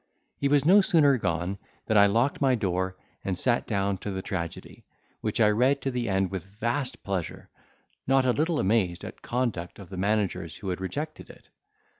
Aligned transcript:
He 0.35 0.47
was 0.47 0.65
no 0.65 0.81
sooner 0.81 1.19
gone 1.19 1.59
than 1.85 1.95
I 1.95 2.07
locked 2.07 2.41
my 2.41 2.55
door, 2.55 2.97
and 3.23 3.37
sat 3.37 3.67
down 3.67 3.99
to 3.99 4.09
the 4.09 4.23
tragedy; 4.23 4.83
which 5.19 5.39
I 5.39 5.49
read 5.49 5.79
to 5.83 5.91
the 5.91 6.09
end 6.09 6.31
with 6.31 6.43
vast 6.43 7.03
pleasure, 7.03 7.51
not 8.07 8.25
a 8.25 8.33
little 8.33 8.59
amazed 8.59 9.05
at 9.05 9.21
conduct 9.21 9.77
of 9.77 9.89
the 9.91 9.97
managers 9.97 10.57
who 10.57 10.69
had 10.69 10.81
rejected 10.81 11.29
it. 11.29 11.49